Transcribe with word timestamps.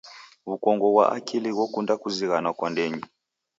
W'ukongo 0.47 0.85
ghwa 0.93 1.05
akili 1.17 1.49
ghokunda 1.55 1.93
kuzighanwa 2.01 2.51
kwa 2.57 2.67
ndenyi. 2.73 3.01